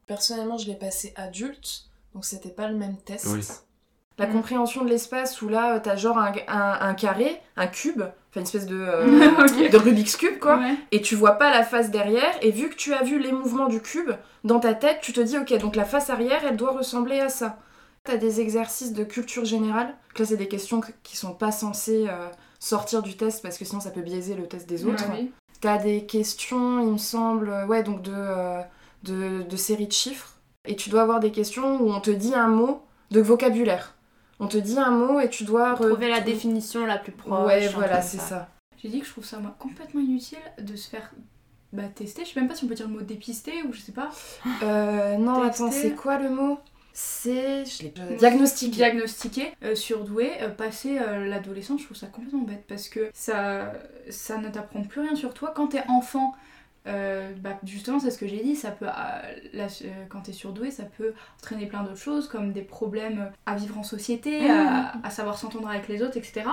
Personnellement 0.08 0.58
je 0.58 0.68
l'ai 0.68 0.76
passé 0.76 1.14
adulte, 1.16 1.86
donc 2.14 2.26
c'était 2.26 2.50
pas 2.50 2.68
le 2.68 2.76
même 2.76 2.98
test. 2.98 3.28
Oui. 3.30 3.42
La 4.18 4.26
compréhension 4.28 4.84
de 4.84 4.90
l'espace 4.90 5.42
où 5.42 5.48
là 5.48 5.80
t'as 5.80 5.96
genre 5.96 6.18
un, 6.18 6.34
un, 6.50 6.78
un 6.82 6.94
carré, 6.94 7.40
un 7.56 7.68
cube, 7.68 8.02
enfin 8.02 8.42
une 8.42 8.42
espèce 8.42 8.66
de, 8.66 8.76
euh, 8.80 9.70
de 9.70 9.78
Rubik's 9.78 10.18
Cube 10.18 10.40
quoi, 10.40 10.58
Ouais. 10.58 10.76
et 10.92 11.02
tu 11.02 11.16
vois 11.16 11.34
pas 11.34 11.50
la 11.52 11.64
face 11.64 11.90
derrière, 11.90 12.36
et 12.42 12.52
vu 12.52 12.70
que 12.70 12.76
tu 12.76 12.94
as 12.94 13.02
vu 13.04 13.18
les 13.20 13.32
mouvements 13.32 13.68
du 13.70 13.82
cube, 13.82 14.12
dans 14.44 14.60
ta 14.60 14.74
tête 14.74 15.00
tu 15.02 15.14
te 15.14 15.22
dis 15.22 15.38
ok 15.38 15.58
donc 15.60 15.76
la 15.78 15.86
face 15.86 16.10
arrière 16.10 16.44
elle 16.44 16.58
doit 16.58 16.72
ressembler 16.74 17.20
à 17.20 17.30
ça. 17.30 17.60
T'as 18.04 18.18
des 18.18 18.42
exercices 18.42 18.92
de 18.94 19.04
culture 19.06 19.46
générale, 19.46 19.88
donc 20.10 20.20
là 20.20 20.26
c'est 20.26 20.38
des 20.38 20.48
questions 20.50 20.82
que- 20.82 20.92
qui 21.04 21.16
sont 21.16 21.34
pas 21.34 21.52
censées 21.54 22.08
euh, 22.10 22.28
sortir 22.60 23.02
du 23.02 23.16
test 23.16 23.42
parce 23.42 23.58
que 23.58 23.64
sinon 23.64 23.80
ça 23.80 23.92
peut 23.92 24.02
biaiser 24.02 24.36
le 24.36 24.48
test 24.48 24.68
des 24.68 24.84
autres. 24.86 25.06
Ouais, 25.12 25.20
oui. 25.22 25.32
T'as 25.62 25.78
des 25.78 26.06
questions, 26.06 26.80
il 26.82 26.94
me 26.94 26.98
semble, 26.98 27.50
euh, 27.50 27.66
ouais, 27.68 27.84
donc 27.84 28.02
de, 28.02 28.14
euh, 28.16 28.62
de, 29.04 29.44
de 29.44 29.56
séries 29.58 29.88
de 29.88 29.92
chiffres. 29.92 30.36
Et 30.66 30.76
tu 30.76 30.90
dois 30.90 31.02
avoir 31.02 31.20
des 31.20 31.32
questions 31.32 31.82
où 31.82 31.92
on 31.92 32.00
te 32.00 32.12
dit 32.12 32.34
un 32.34 32.48
mot 32.48 32.84
de 33.12 33.20
vocabulaire. 33.22 33.96
On 34.40 34.48
te 34.48 34.58
dit 34.58 34.78
un 34.80 34.92
mot 34.92 35.20
et 35.20 35.30
tu 35.30 35.44
dois... 35.44 35.74
Trouver 35.74 36.10
la 36.10 36.22
définition 36.22 36.86
la 36.86 36.98
plus 36.98 37.12
proche. 37.12 37.46
Ouais, 37.46 37.68
voilà, 37.70 38.02
c'est 38.02 38.20
ça. 38.20 38.48
J'ai 38.82 38.88
dit 38.88 39.02
que 39.02 39.06
je 39.06 39.12
trouve 39.12 39.26
ça 39.26 39.40
moi, 39.40 39.54
complètement 39.60 40.00
inutile 40.00 40.38
de 40.60 40.76
se 40.78 40.88
faire 40.90 41.12
bah, 41.74 41.84
tester. 41.94 42.24
Je 42.24 42.30
sais 42.34 42.40
même 42.40 42.48
pas 42.48 42.56
si 42.56 42.64
on 42.64 42.68
peut 42.68 42.76
dire 42.76 42.88
le 42.88 42.94
mot 42.94 43.02
dépister 43.02 43.64
ou 43.68 43.74
je 43.74 43.82
sais 43.82 43.92
pas. 43.92 44.10
Euh, 44.64 45.18
non, 45.18 45.42
Tester. 45.46 45.64
attends, 45.64 45.72
c'est 45.72 45.96
quoi 45.96 46.18
le 46.18 46.30
mot? 46.30 46.58
C'est... 46.94 47.66
Je 47.66 47.84
l'ai... 47.84 47.94
Diagnostic. 48.18 48.72
Diagnostiqué, 48.72 49.54
euh, 49.64 49.76
surdoué, 49.76 50.32
euh, 50.42 50.50
passer 50.50 50.98
euh, 51.00 51.26
l'adolescence, 51.28 51.80
je 51.82 51.86
trouve 51.86 51.98
ça 51.98 52.08
complètement 52.08 52.42
bête 52.44 52.66
parce 52.68 52.90
que 52.90 53.10
ça, 53.14 53.72
ça 54.10 54.38
ne 54.38 54.50
t'apprend 54.50 54.82
plus 54.84 55.02
rien 55.02 55.16
sur 55.16 55.34
toi. 55.34 55.54
Quand 55.56 55.68
t'es 55.68 55.84
enfant, 55.88 56.34
euh, 56.88 57.32
bah, 57.38 57.58
justement, 57.66 58.00
c'est 58.00 58.12
ce 58.12 58.18
que 58.18 58.28
j'ai 58.28 58.42
dit, 58.44 58.56
ça 58.56 58.72
peut, 58.72 58.88
euh, 58.88 58.92
la- 59.54 59.66
euh, 59.66 60.06
quand 60.10 60.22
t'es 60.22 60.34
surdoué, 60.34 60.72
ça 60.72 60.84
peut 60.84 61.14
entraîner 61.40 61.68
plein 61.68 61.84
d'autres 61.84 61.98
choses 61.98 62.28
comme 62.28 62.52
des 62.52 62.62
problèmes 62.64 63.32
à 63.46 63.56
vivre 63.56 63.78
en 63.78 63.84
société, 63.84 64.42
Mmh. 64.42 64.52
à, 64.52 64.94
à 65.04 65.10
savoir 65.10 65.38
s'entendre 65.38 65.70
avec 65.70 65.88
les 65.88 66.02
autres, 66.02 66.18
etc. 66.18 66.44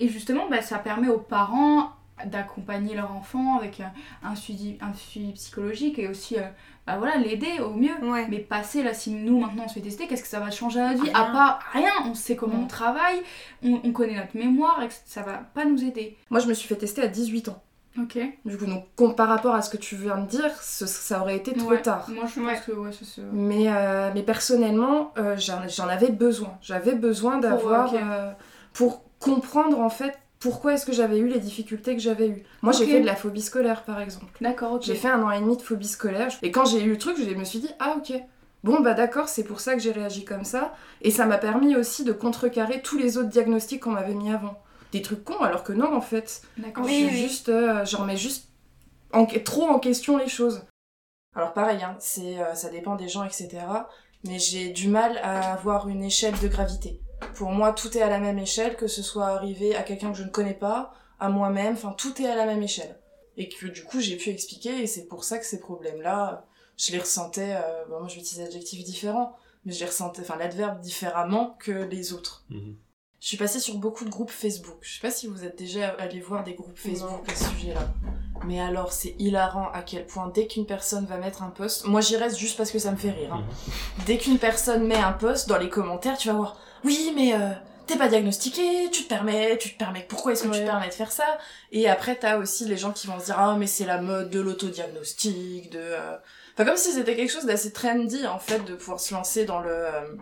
Et 0.00 0.08
justement, 0.08 0.48
bah, 0.48 0.62
ça 0.62 0.78
permet 0.78 1.08
aux 1.08 1.18
parents 1.18 1.92
d'accompagner 2.26 2.94
leur 2.94 3.12
enfant 3.14 3.56
avec 3.58 3.80
un, 3.80 3.92
un 4.26 4.34
suivi, 4.34 4.76
un 4.80 4.92
suivi 4.94 5.32
psychologique 5.32 5.98
et 5.98 6.08
aussi 6.08 6.36
euh, 6.38 6.42
bah, 6.86 6.96
voilà, 6.98 7.16
l'aider 7.16 7.60
au 7.60 7.70
mieux. 7.74 7.94
Ouais. 8.02 8.26
Mais 8.28 8.38
passer 8.38 8.82
là, 8.82 8.94
si 8.94 9.10
nous 9.10 9.38
maintenant 9.40 9.64
on 9.64 9.68
se 9.68 9.74
fait 9.74 9.80
tester, 9.80 10.06
qu'est-ce 10.06 10.22
que 10.22 10.28
ça 10.28 10.40
va 10.40 10.50
changer 10.50 10.80
à 10.80 10.90
notre 10.92 11.04
vie? 11.04 11.10
Rien. 11.10 11.20
À 11.20 11.32
part 11.32 11.60
rien, 11.72 11.90
on 12.06 12.14
sait 12.14 12.36
comment 12.36 12.56
Mm. 12.58 12.64
on 12.64 12.66
travaille, 12.66 13.22
on, 13.64 13.80
on 13.84 13.92
connaît 13.92 14.16
notre 14.16 14.36
mémoire, 14.36 14.82
et 14.82 14.88
ça 15.06 15.22
va 15.22 15.34
pas 15.54 15.64
nous 15.64 15.82
aider. 15.84 16.16
Moi, 16.30 16.40
je 16.40 16.46
me 16.48 16.54
suis 16.54 16.68
fait 16.68 16.76
tester 16.76 17.02
à 17.02 17.08
18 17.08 17.48
ans. 17.48 17.62
Ok. 18.00 18.18
Du 18.46 18.56
coup, 18.56 18.64
donc, 18.64 19.16
par 19.16 19.28
rapport 19.28 19.54
à 19.54 19.60
ce 19.60 19.68
que 19.68 19.76
tu 19.76 19.96
viens 19.96 20.16
de 20.16 20.26
dire, 20.26 20.50
ce- 20.62 20.86
ça 20.86 21.20
aurait 21.20 21.36
été 21.36 21.52
trop 21.52 21.70
Ouais. 21.72 21.82
tard. 21.82 22.08
Moi 22.08 22.24
je 22.26 22.40
Ouais. 22.40 22.54
pense 22.54 22.64
que 22.64 22.72
ouais, 22.72 22.90
ça 22.90 23.04
se. 23.04 23.20
Mais, 23.20 23.66
euh, 23.68 24.10
mais 24.14 24.22
personnellement, 24.22 25.12
euh, 25.18 25.36
j'en 25.36 25.68
j'en 25.68 25.88
avais 25.88 26.10
besoin. 26.10 26.56
J'avais 26.62 26.94
besoin 26.94 27.36
d'avoir... 27.38 27.92
euh, 27.94 28.32
pour 28.72 29.02
comprendre, 29.18 29.78
en 29.78 29.90
fait, 29.90 30.18
pourquoi 30.42 30.74
est-ce 30.74 30.84
que 30.84 30.92
j'avais 30.92 31.18
eu 31.18 31.28
les 31.28 31.38
difficultés 31.38 31.94
que 31.94 32.02
j'avais 32.02 32.28
eues. 32.28 32.42
Moi, 32.62 32.72
j'ai 32.72 32.86
fait 32.86 33.00
de 33.00 33.06
la 33.06 33.14
phobie 33.16 33.40
scolaire, 33.42 33.84
par 33.84 34.00
exemple. 34.00 34.32
D'accord, 34.40 34.72
ok. 34.72 34.82
J'ai 34.82 34.94
fait 34.96 35.08
un 35.08 35.22
an 35.22 35.30
et 35.30 35.40
demi 35.40 35.56
de 35.56 35.62
phobie 35.62 35.86
scolaire. 35.88 36.28
Et 36.42 36.50
quand 36.50 36.64
j'ai 36.64 36.82
eu 36.82 36.90
le 36.90 36.98
truc, 36.98 37.16
je 37.18 37.34
me 37.34 37.44
suis 37.44 37.60
dit, 37.60 37.70
ah 37.78 37.94
ok. 37.96 38.12
Bon, 38.64 38.80
bah 38.80 38.94
d'accord, 38.94 39.28
c'est 39.28 39.44
pour 39.44 39.60
ça 39.60 39.74
que 39.74 39.80
j'ai 39.80 39.90
réagi 39.92 40.24
comme 40.24 40.44
ça. 40.44 40.74
Et 41.00 41.10
ça 41.10 41.26
m'a 41.26 41.38
permis 41.38 41.74
aussi 41.76 42.04
de 42.04 42.12
contrecarrer 42.12 42.82
tous 42.82 42.98
les 42.98 43.18
autres 43.18 43.28
diagnostics 43.28 43.80
qu'on 43.82 43.90
m'avait 43.92 44.14
mis 44.14 44.32
avant. 44.32 44.60
Des 44.92 45.02
trucs 45.02 45.24
cons, 45.24 45.40
alors 45.42 45.64
que 45.64 45.72
non, 45.72 45.94
en 45.96 46.00
fait. 46.00 46.42
D'accord. 46.58 46.84
Oui, 46.84 47.08
oui. 47.10 47.16
juste, 47.16 47.48
euh, 47.48 47.84
je 47.84 47.96
remets 47.96 48.16
juste 48.16 48.48
en- 49.12 49.26
trop 49.26 49.64
en 49.68 49.78
question 49.78 50.16
les 50.16 50.28
choses. 50.28 50.62
Alors 51.34 51.54
pareil, 51.54 51.82
hein, 51.82 51.96
c'est, 51.98 52.38
euh, 52.40 52.54
ça 52.54 52.68
dépend 52.68 52.94
des 52.96 53.08
gens, 53.08 53.24
etc. 53.24 53.48
Mais 54.24 54.38
j'ai 54.38 54.68
du 54.68 54.88
mal 54.88 55.18
à 55.22 55.54
avoir 55.54 55.88
une 55.88 56.02
échelle 56.04 56.38
de 56.40 56.46
gravité. 56.48 57.00
Pour 57.34 57.50
moi, 57.50 57.72
tout 57.72 57.96
est 57.96 58.02
à 58.02 58.08
la 58.08 58.18
même 58.18 58.38
échelle, 58.38 58.76
que 58.76 58.86
ce 58.86 59.02
soit 59.02 59.28
arrivé 59.28 59.74
à 59.74 59.82
quelqu'un 59.82 60.12
que 60.12 60.18
je 60.18 60.24
ne 60.24 60.30
connais 60.30 60.54
pas, 60.54 60.94
à 61.18 61.28
moi-même, 61.28 61.74
enfin 61.74 61.94
tout 61.96 62.20
est 62.20 62.26
à 62.26 62.36
la 62.36 62.46
même 62.46 62.62
échelle. 62.62 62.98
Et 63.36 63.48
que 63.48 63.66
du 63.66 63.84
coup, 63.84 64.00
j'ai 64.00 64.16
pu 64.16 64.30
expliquer, 64.30 64.82
et 64.82 64.86
c'est 64.86 65.06
pour 65.06 65.24
ça 65.24 65.38
que 65.38 65.46
ces 65.46 65.60
problèmes-là, 65.60 66.46
je 66.76 66.92
les 66.92 66.98
ressentais, 66.98 67.54
euh, 67.54 67.84
bon, 67.88 68.00
moi 68.00 68.08
je 68.08 68.16
vais 68.16 68.20
utiliser 68.20 68.46
adjectifs 68.46 68.84
différents, 68.84 69.36
mais 69.64 69.72
je 69.72 69.80
les 69.80 69.86
ressentais, 69.86 70.22
enfin 70.22 70.36
l'adverbe 70.36 70.80
différemment 70.80 71.56
que 71.58 71.70
les 71.70 72.12
autres. 72.12 72.44
Mhm. 72.50 72.76
Je 73.22 73.28
suis 73.28 73.36
passée 73.36 73.60
sur 73.60 73.76
beaucoup 73.76 74.04
de 74.04 74.10
groupes 74.10 74.32
Facebook. 74.32 74.78
Je 74.80 74.94
sais 74.94 75.00
pas 75.00 75.12
si 75.12 75.28
vous 75.28 75.44
êtes 75.44 75.56
déjà 75.56 75.90
allé 76.00 76.18
voir 76.20 76.42
des 76.42 76.54
groupes 76.54 76.76
Facebook 76.76 77.22
à 77.30 77.34
ce 77.36 77.44
sujet-là. 77.50 77.88
Mais 78.44 78.60
alors, 78.60 78.92
c'est 78.92 79.14
hilarant 79.20 79.68
à 79.72 79.82
quel 79.82 80.04
point 80.08 80.26
dès 80.34 80.48
qu'une 80.48 80.66
personne 80.66 81.06
va 81.06 81.18
mettre 81.18 81.44
un 81.44 81.50
post, 81.50 81.86
moi 81.86 82.00
j'y 82.00 82.16
reste 82.16 82.36
juste 82.36 82.56
parce 82.56 82.72
que 82.72 82.80
ça 82.80 82.90
me 82.90 82.96
fait 82.96 83.12
rire. 83.12 83.32
hein. 83.32 83.44
Dès 84.06 84.18
qu'une 84.18 84.38
personne 84.40 84.84
met 84.88 84.96
un 84.96 85.12
post 85.12 85.48
dans 85.48 85.58
les 85.58 85.68
commentaires, 85.68 86.18
tu 86.18 86.26
vas 86.26 86.34
voir, 86.34 86.56
oui, 86.84 87.12
mais 87.14 87.34
euh, 87.34 87.50
t'es 87.86 87.96
pas 87.96 88.08
diagnostiqué, 88.08 88.90
tu 88.90 89.04
te 89.04 89.08
permets, 89.08 89.56
tu 89.56 89.72
te 89.72 89.78
permets, 89.78 90.04
pourquoi 90.08 90.32
est-ce 90.32 90.42
que 90.42 90.48
tu 90.48 90.58
te 90.58 90.64
permets 90.66 90.88
de 90.88 90.92
faire 90.94 91.12
ça? 91.12 91.38
Et 91.70 91.88
après, 91.88 92.16
t'as 92.16 92.38
aussi 92.38 92.64
les 92.64 92.76
gens 92.76 92.90
qui 92.90 93.06
vont 93.06 93.20
se 93.20 93.26
dire, 93.26 93.38
ah, 93.38 93.54
mais 93.56 93.68
c'est 93.68 93.86
la 93.86 94.00
mode 94.02 94.30
de 94.30 94.40
l'autodiagnostic, 94.40 95.70
de... 95.70 95.78
euh, 95.78 96.16
Enfin, 96.54 96.64
comme 96.66 96.76
si 96.76 96.90
c'était 96.92 97.14
quelque 97.14 97.30
chose 97.32 97.46
d'assez 97.46 97.72
trendy, 97.72 98.26
en 98.26 98.40
fait, 98.40 98.58
de 98.64 98.74
pouvoir 98.74 98.98
se 98.98 99.14
lancer 99.14 99.44
dans 99.44 99.60
le... 99.60 99.70
euh, 99.70 100.16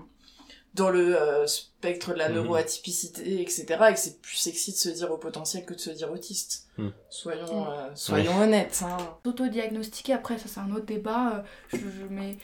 dans 0.75 0.91
le 0.91 1.17
euh, 1.21 1.47
spectre 1.47 2.13
de 2.13 2.19
la 2.19 2.29
Mhm. 2.29 2.37
neuroatypicité, 2.37 3.41
etc. 3.43 3.67
Et 3.91 3.95
que 3.95 3.99
c'est 4.01 4.21
plus 4.23 4.37
sexy 4.37 4.73
de 4.73 4.77
se 4.77 4.89
dire 4.91 5.11
au 5.11 5.19
potentiel 5.19 5.65
que 5.67 5.75
de 5.75 5.81
se 5.81 5.91
dire 5.91 6.11
autiste. 6.13 6.67
Mhm. 6.79 6.93
Soyons, 7.11 7.71
euh, 7.71 7.89
soyons 7.95 8.39
honnêtes, 8.41 8.83
hein. 8.85 8.97
Autodiagnostiquer, 9.25 10.13
après, 10.13 10.39
ça 10.39 10.47
c'est 10.49 10.61
un 10.61 10.71
autre 10.73 10.87
débat. 10.87 11.39
euh, 11.39 11.43
Je, 11.73 11.79
je- 11.79 12.07
mais 12.11 12.39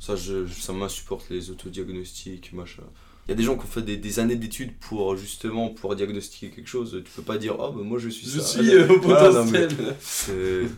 Ça, 0.00 0.16
je, 0.16 0.46
ça 0.46 0.72
m'insupporte 0.72 1.28
les 1.30 1.50
autodiagnostics, 1.50 2.52
machin. 2.52 2.84
Il 3.26 3.32
y 3.32 3.34
a 3.34 3.36
des 3.36 3.42
gens 3.42 3.56
qui 3.56 3.64
ont 3.64 3.68
fait 3.68 3.82
des, 3.82 3.96
des 3.98 4.20
années 4.20 4.36
d'études 4.36 4.78
pour 4.78 5.14
justement 5.16 5.68
pouvoir 5.68 5.96
diagnostiquer 5.96 6.50
quelque 6.50 6.68
chose. 6.68 7.02
Tu 7.04 7.10
peux 7.12 7.22
pas 7.22 7.36
dire, 7.36 7.56
ah 7.60 7.70
bah 7.70 7.82
moi 7.82 7.98
je 7.98 8.08
suis 8.08 8.26
Je 8.28 8.40
ça. 8.40 8.46
suis 8.58 8.70
euh, 8.74 8.88
au 8.88 9.00
Voilà, 9.00 9.30
non, 9.32 9.44
mais 9.44 9.66
potentiel. 9.68 10.70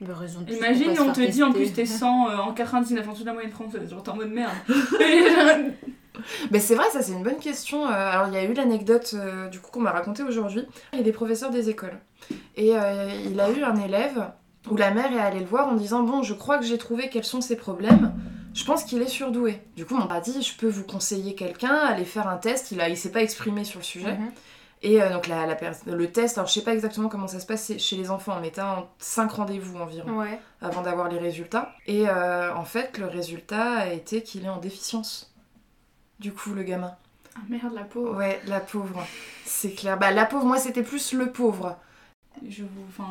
Bah, 0.00 0.14
raison 0.14 0.40
de 0.42 0.52
Imagine, 0.52 0.94
on 1.00 1.12
te 1.12 1.20
dit 1.20 1.42
en 1.42 1.52
plus 1.52 1.72
t'es 1.72 1.86
100 1.86 2.28
euh, 2.30 2.36
en 2.36 2.52
99 2.52 3.08
en 3.08 3.12
dessous 3.12 3.22
de 3.22 3.26
la 3.26 3.32
moyenne 3.32 3.50
française. 3.50 3.90
Genre 3.90 4.02
t'es 4.02 4.10
en 4.10 4.16
mode 4.16 4.30
merde. 4.30 4.52
Ben 6.50 6.60
c'est 6.60 6.74
vrai, 6.74 6.86
ça 6.92 7.02
c'est 7.02 7.12
une 7.12 7.22
bonne 7.22 7.38
question. 7.38 7.86
Euh, 7.86 7.90
Alors 7.90 8.28
il 8.28 8.34
y 8.34 8.36
a 8.36 8.44
eu 8.44 8.52
l'anecdote 8.52 9.14
euh, 9.14 9.48
du 9.48 9.60
coup 9.60 9.70
qu'on 9.70 9.80
m'a 9.80 9.92
racontée 9.92 10.22
aujourd'hui. 10.22 10.62
Il 10.92 10.98
y 10.98 11.00
a 11.00 11.04
des 11.04 11.12
professeurs 11.12 11.50
des 11.50 11.70
écoles. 11.70 11.98
Et 12.56 12.76
euh, 12.76 13.08
il 13.26 13.38
a 13.40 13.50
eu 13.50 13.62
un 13.62 13.76
élève 13.76 14.30
où 14.70 14.76
la 14.76 14.90
mère 14.90 15.12
est 15.12 15.20
allée 15.20 15.40
le 15.40 15.46
voir 15.46 15.68
en 15.68 15.74
disant 15.74 16.02
Bon, 16.02 16.22
je 16.22 16.34
crois 16.34 16.58
que 16.58 16.64
j'ai 16.64 16.78
trouvé 16.78 17.08
quels 17.08 17.24
sont 17.24 17.40
ses 17.40 17.56
problèmes. 17.56 18.12
Je 18.54 18.64
pense 18.64 18.84
qu'il 18.84 19.00
est 19.00 19.08
surdoué. 19.08 19.60
Du 19.76 19.84
coup, 19.84 19.94
on 19.94 20.06
m'a 20.06 20.20
dit 20.20 20.42
Je 20.42 20.56
peux 20.56 20.68
vous 20.68 20.82
conseiller 20.84 21.34
quelqu'un, 21.34 21.74
aller 21.74 22.04
faire 22.04 22.28
un 22.28 22.36
test. 22.36 22.72
Il, 22.72 22.80
a, 22.80 22.88
il 22.88 22.96
s'est 22.96 23.12
pas 23.12 23.22
exprimé 23.22 23.64
sur 23.64 23.78
le 23.78 23.84
sujet. 23.84 24.14
Mhm. 24.14 24.30
Et 24.82 25.02
euh, 25.02 25.12
donc 25.12 25.26
la, 25.26 25.44
la 25.46 25.56
le 25.86 26.12
test, 26.12 26.38
alors 26.38 26.46
je 26.48 26.54
sais 26.54 26.62
pas 26.62 26.72
exactement 26.72 27.08
comment 27.08 27.26
ça 27.26 27.40
se 27.40 27.46
passe 27.46 27.72
chez 27.78 27.96
les 27.96 28.10
enfants, 28.10 28.38
mais 28.40 28.50
t'as 28.50 28.84
5 28.98 29.30
rendez-vous 29.32 29.78
environ 29.78 30.18
Ouais. 30.18 30.38
avant 30.60 30.82
d'avoir 30.82 31.08
les 31.08 31.18
résultats. 31.18 31.72
Et 31.86 32.08
euh, 32.08 32.54
en 32.54 32.64
fait, 32.64 32.98
le 32.98 33.06
résultat 33.06 33.78
a 33.78 33.86
été 33.88 34.22
qu'il 34.22 34.44
est 34.44 34.48
en 34.48 34.58
déficience. 34.58 35.34
Du 36.20 36.32
coup, 36.32 36.52
le 36.54 36.62
gamin. 36.62 36.94
Ah 37.36 37.40
merde, 37.48 37.72
la 37.74 37.84
pauvre. 37.84 38.16
Ouais, 38.16 38.40
la 38.46 38.60
pauvre. 38.60 39.04
C'est 39.44 39.72
clair. 39.72 39.98
Bah, 39.98 40.10
la 40.10 40.24
pauvre, 40.26 40.44
moi, 40.44 40.58
c'était 40.58 40.82
plus 40.82 41.12
le 41.12 41.30
pauvre. 41.32 41.76
Je 42.48 42.62
vous, 42.62 42.84
enfin, 42.88 43.08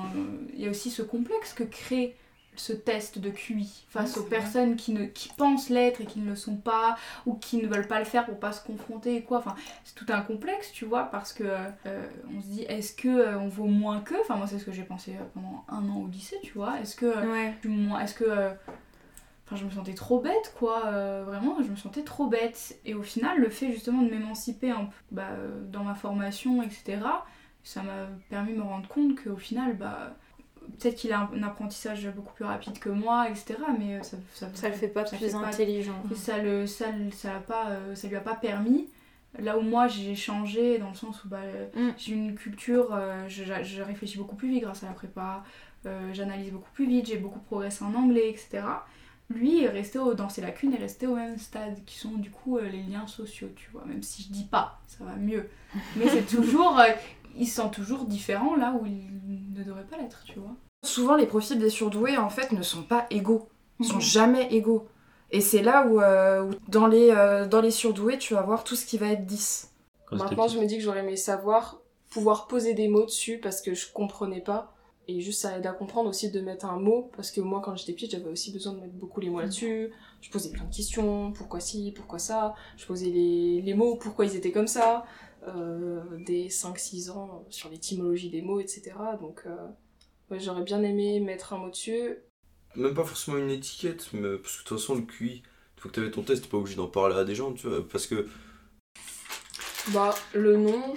il 0.53 0.61
y 0.61 0.67
a 0.67 0.69
aussi 0.69 0.89
ce 0.89 1.01
complexe 1.01 1.53
que 1.53 1.63
crée 1.63 2.15
ce 2.57 2.73
test 2.73 3.19
de 3.19 3.29
QI 3.29 3.85
face 3.89 4.17
aux 4.17 4.23
personnes 4.23 4.75
qui, 4.75 4.91
ne, 4.93 5.05
qui 5.05 5.29
pensent 5.37 5.69
l'être 5.69 6.01
et 6.01 6.05
qui 6.05 6.19
ne 6.19 6.29
le 6.29 6.35
sont 6.35 6.55
pas 6.57 6.97
ou 7.25 7.35
qui 7.35 7.57
ne 7.57 7.67
veulent 7.67 7.87
pas 7.87 7.99
le 7.99 8.05
faire 8.05 8.25
pour 8.25 8.39
pas 8.39 8.51
se 8.51 8.63
confronter 8.65 9.15
et 9.15 9.21
quoi. 9.23 9.37
Enfin, 9.39 9.55
c'est 9.83 9.95
tout 9.95 10.05
un 10.09 10.21
complexe, 10.21 10.71
tu 10.71 10.85
vois, 10.85 11.03
parce 11.05 11.33
que 11.33 11.43
euh, 11.85 12.07
on 12.35 12.41
se 12.41 12.47
dit 12.47 12.63
est-ce 12.63 12.93
que 12.93 13.07
euh, 13.07 13.39
on 13.39 13.47
vaut 13.47 13.65
moins 13.67 14.01
que 14.01 14.15
Enfin, 14.21 14.35
moi, 14.35 14.47
c'est 14.47 14.59
ce 14.59 14.65
que 14.65 14.71
j'ai 14.71 14.83
pensé 14.83 15.11
euh, 15.15 15.23
pendant 15.33 15.63
un 15.69 15.87
an 15.89 15.97
au 16.01 16.07
lycée, 16.07 16.37
tu 16.43 16.53
vois. 16.53 16.79
Est-ce 16.81 16.95
que 16.95 17.05
euh, 17.05 17.31
Ouais. 17.31 17.53
est-ce 18.03 18.13
que 18.13 18.25
Enfin, 19.45 19.55
je 19.55 19.63
me 19.63 19.69
sentais 19.71 19.93
trop 19.93 20.19
bête, 20.19 20.53
quoi. 20.59 20.87
euh, 20.87 21.23
vraiment, 21.25 21.55
je 21.63 21.69
me 21.71 21.77
sentais 21.77 22.03
trop 22.03 22.27
bête. 22.27 22.77
Et 22.83 22.93
au 22.93 23.01
final, 23.03 23.39
le 23.39 23.49
fait 23.49 23.71
justement 23.71 24.01
de 24.01 24.09
m'émanciper 24.09 24.71
un 24.71 24.85
peu 24.85 24.91
bah, 25.11 25.29
dans 25.71 25.85
ma 25.85 25.95
formation, 25.95 26.61
etc., 26.63 26.99
ça 27.63 27.81
m'a 27.81 28.07
permis 28.29 28.53
de 28.53 28.57
me 28.57 28.63
rendre 28.63 28.87
compte 28.89 29.21
qu'au 29.23 29.37
final, 29.37 29.77
bah, 29.77 30.15
peut-être 30.79 30.95
qu'il 30.95 31.11
a 31.13 31.19
un, 31.21 31.29
un 31.35 31.43
apprentissage 31.43 32.07
beaucoup 32.15 32.33
plus 32.33 32.45
rapide 32.45 32.79
que 32.79 32.89
moi, 32.89 33.29
etc., 33.29 33.55
mais 33.79 33.95
euh, 33.97 34.03
ça, 34.03 34.17
ça, 34.33 34.47
Ça 34.53 34.69
le 34.69 34.75
fait 34.75 34.87
pas 34.87 35.05
ça 35.05 35.17
plus 35.17 35.27
fait 35.29 35.35
intelligent. 35.35 36.01
et 36.11 36.15
ça, 36.15 36.37
le, 36.39 36.67
ça, 36.67 36.85
ça, 37.11 37.33
l'a 37.33 37.39
pas, 37.39 37.69
euh, 37.69 37.95
ça 37.95 38.07
lui 38.07 38.15
a 38.15 38.21
pas 38.21 38.35
permis. 38.35 38.87
Là 39.39 39.57
où 39.57 39.61
moi 39.61 39.87
j'ai 39.87 40.15
changé, 40.15 40.79
dans 40.79 40.89
le 40.89 40.95
sens 40.95 41.23
où 41.23 41.27
bah, 41.27 41.37
euh, 41.43 41.67
Mm. 41.75 41.93
j'ai 41.97 42.13
une 42.13 42.35
culture, 42.35 42.93
euh, 42.93 43.25
je, 43.27 43.43
je 43.63 43.81
réfléchis 43.83 44.17
beaucoup 44.17 44.35
plus 44.35 44.49
vite 44.49 44.63
grâce 44.63 44.83
à 44.83 44.87
la 44.87 44.93
prépa, 44.93 45.43
euh, 45.85 46.09
j'analyse 46.13 46.51
beaucoup 46.51 46.71
plus 46.73 46.87
vite, 46.87 47.07
j'ai 47.07 47.17
beaucoup 47.17 47.39
progressé 47.39 47.83
en 47.83 47.93
anglais, 47.93 48.29
etc. 48.29 48.63
Lui 49.29 49.63
est 49.63 49.67
resté 49.69 49.99
au- 49.99 50.13
dans 50.13 50.29
ses 50.29 50.41
lacunes 50.41 50.73
est 50.73 50.77
resté 50.77 51.05
au 51.05 51.15
même 51.15 51.37
stade, 51.37 51.83
qui 51.85 51.97
sont 51.99 52.13
du 52.13 52.31
coup 52.31 52.57
euh, 52.57 52.67
les 52.69 52.81
liens 52.81 53.05
sociaux, 53.05 53.49
tu 53.55 53.69
vois. 53.71 53.83
Même 53.85 54.01
si 54.01 54.23
je 54.23 54.29
dis 54.29 54.45
pas, 54.45 54.79
ça 54.87 55.03
va 55.03 55.15
mieux. 55.17 55.49
Mais 55.97 56.07
c'est 56.07 56.25
toujours. 56.25 56.79
Il 57.39 57.45
se 57.47 57.61
sent 57.61 57.69
toujours 57.71 58.05
différent 58.05 58.55
là 58.55 58.73
où 58.79 58.85
il 58.85 59.53
ne 59.53 59.63
devrait 59.63 59.85
pas 59.85 59.97
l'être, 59.97 60.23
tu 60.25 60.39
vois. 60.39 60.55
Souvent, 60.85 61.15
les 61.15 61.25
profils 61.25 61.57
des 61.57 61.69
surdoués, 61.69 62.17
en 62.17 62.29
fait, 62.29 62.51
ne 62.51 62.61
sont 62.61 62.83
pas 62.83 63.07
égaux. 63.09 63.47
Ils 63.79 63.85
sont 63.85 63.95
Mhm. 63.95 64.01
jamais 64.01 64.47
égaux. 64.53 64.87
Et 65.31 65.41
c'est 65.41 65.61
là 65.61 65.85
où, 65.87 65.99
euh, 66.01 66.43
où 66.43 66.51
dans, 66.69 66.87
les, 66.87 67.09
euh, 67.11 67.47
dans 67.47 67.61
les 67.61 67.71
surdoués, 67.71 68.17
tu 68.17 68.33
vas 68.33 68.41
voir 68.43 68.63
tout 68.63 68.75
ce 68.75 68.85
qui 68.85 68.97
va 68.97 69.07
être 69.07 69.25
10. 69.25 69.71
Quand 70.05 70.17
c'était 70.17 70.29
Maintenant, 70.29 70.47
je 70.47 70.59
me 70.59 70.65
dis 70.65 70.77
que 70.77 70.83
j'aurais 70.83 70.99
aimé 71.01 71.17
savoir, 71.17 71.81
pouvoir 72.09 72.47
poser 72.47 72.73
des 72.73 72.87
mots 72.87 73.05
dessus 73.05 73.39
parce 73.39 73.61
que 73.61 73.73
je 73.73 73.91
comprenais 73.91 74.39
pas. 74.41 74.73
Et 75.09 75.21
juste, 75.21 75.41
ça 75.41 75.57
aide 75.57 75.65
à 75.65 75.71
comprendre 75.71 76.09
aussi 76.09 76.29
de 76.31 76.39
mettre 76.41 76.65
un 76.65 76.79
mot. 76.79 77.09
Parce 77.15 77.31
que 77.31 77.41
moi, 77.41 77.61
quand 77.63 77.75
j'étais 77.75 77.93
petite, 77.93 78.11
j'avais 78.11 78.29
aussi 78.29 78.51
besoin 78.53 78.73
de 78.73 78.79
mettre 78.81 78.93
beaucoup 78.93 79.19
les 79.19 79.29
mots 79.29 79.39
là-dessus. 79.39 79.91
Je 80.21 80.29
posais 80.29 80.49
plein 80.51 80.63
de 80.65 80.73
questions. 80.75 81.31
Pourquoi 81.33 81.59
ci, 81.59 81.91
pourquoi 81.95 82.19
ça? 82.19 82.55
Je 82.77 82.85
posais 82.85 83.05
les, 83.09 83.61
les 83.61 83.73
mots, 83.73 83.95
pourquoi 83.95 84.25
ils 84.25 84.35
étaient 84.35 84.51
comme 84.51 84.67
ça? 84.67 85.05
Euh, 85.47 86.01
dès 86.25 86.47
5-6 86.47 87.11
ans, 87.11 87.45
sur 87.49 87.69
l'étymologie 87.69 88.29
des 88.29 88.41
mots, 88.41 88.59
etc. 88.59 88.91
Donc, 89.21 89.43
euh, 89.45 89.55
ouais, 90.29 90.39
j'aurais 90.39 90.63
bien 90.63 90.81
aimé 90.83 91.19
mettre 91.19 91.53
un 91.53 91.57
mot 91.57 91.69
dessus. 91.69 92.17
Même 92.75 92.93
pas 92.93 93.05
forcément 93.05 93.37
une 93.37 93.49
étiquette, 93.49 94.09
mais 94.13 94.37
parce 94.37 94.57
que 94.57 94.63
de 94.63 94.67
toute 94.67 94.79
façon, 94.79 94.95
le 94.95 95.01
QI, 95.01 95.35
une 95.35 95.81
fois 95.81 95.91
que 95.91 95.95
t'avais 95.95 96.11
ton 96.11 96.23
test, 96.23 96.43
t'es 96.43 96.49
pas 96.49 96.57
obligé 96.57 96.75
d'en 96.75 96.87
parler 96.87 97.15
à 97.15 97.23
des 97.23 97.35
gens, 97.35 97.53
tu 97.53 97.67
vois. 97.67 97.87
Parce 97.87 98.07
que 98.07 98.27
Bah, 99.93 100.13
le 100.33 100.57
nom, 100.57 100.95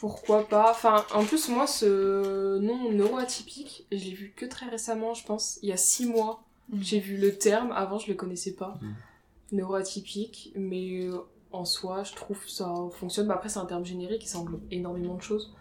pourquoi 0.00 0.46
pas. 0.46 0.70
Enfin, 0.70 1.06
en 1.14 1.24
plus, 1.24 1.48
moi, 1.48 1.66
ce 1.66 2.58
nom 2.58 2.92
neuroatypique, 2.92 3.86
je 3.90 3.96
l'ai 4.04 4.14
vu 4.14 4.32
que 4.36 4.44
très 4.44 4.68
récemment, 4.68 5.14
je 5.14 5.24
pense, 5.24 5.58
il 5.62 5.70
y 5.70 5.72
a 5.72 5.76
six 5.76 6.06
mois. 6.06 6.44
J'ai 6.80 7.00
vu 7.00 7.16
le 7.16 7.38
terme, 7.38 7.72
avant, 7.72 7.98
je 7.98 8.08
le 8.08 8.14
connaissais 8.14 8.52
pas. 8.52 8.78
Mhm. 8.82 8.94
Neuroatypique, 9.52 10.52
mais 10.54 11.06
euh, 11.06 11.20
en 11.52 11.64
soi, 11.64 12.02
je 12.04 12.14
trouve 12.14 12.38
ça 12.48 12.72
fonctionne. 12.98 13.26
Bah, 13.26 13.34
après, 13.34 13.48
c'est 13.48 13.58
un 13.58 13.64
terme 13.66 13.84
générique, 13.84 14.24
il 14.30 14.36
englobe 14.36 14.62
énormément 14.70 15.14
de 15.14 15.22
choses. 15.22 15.52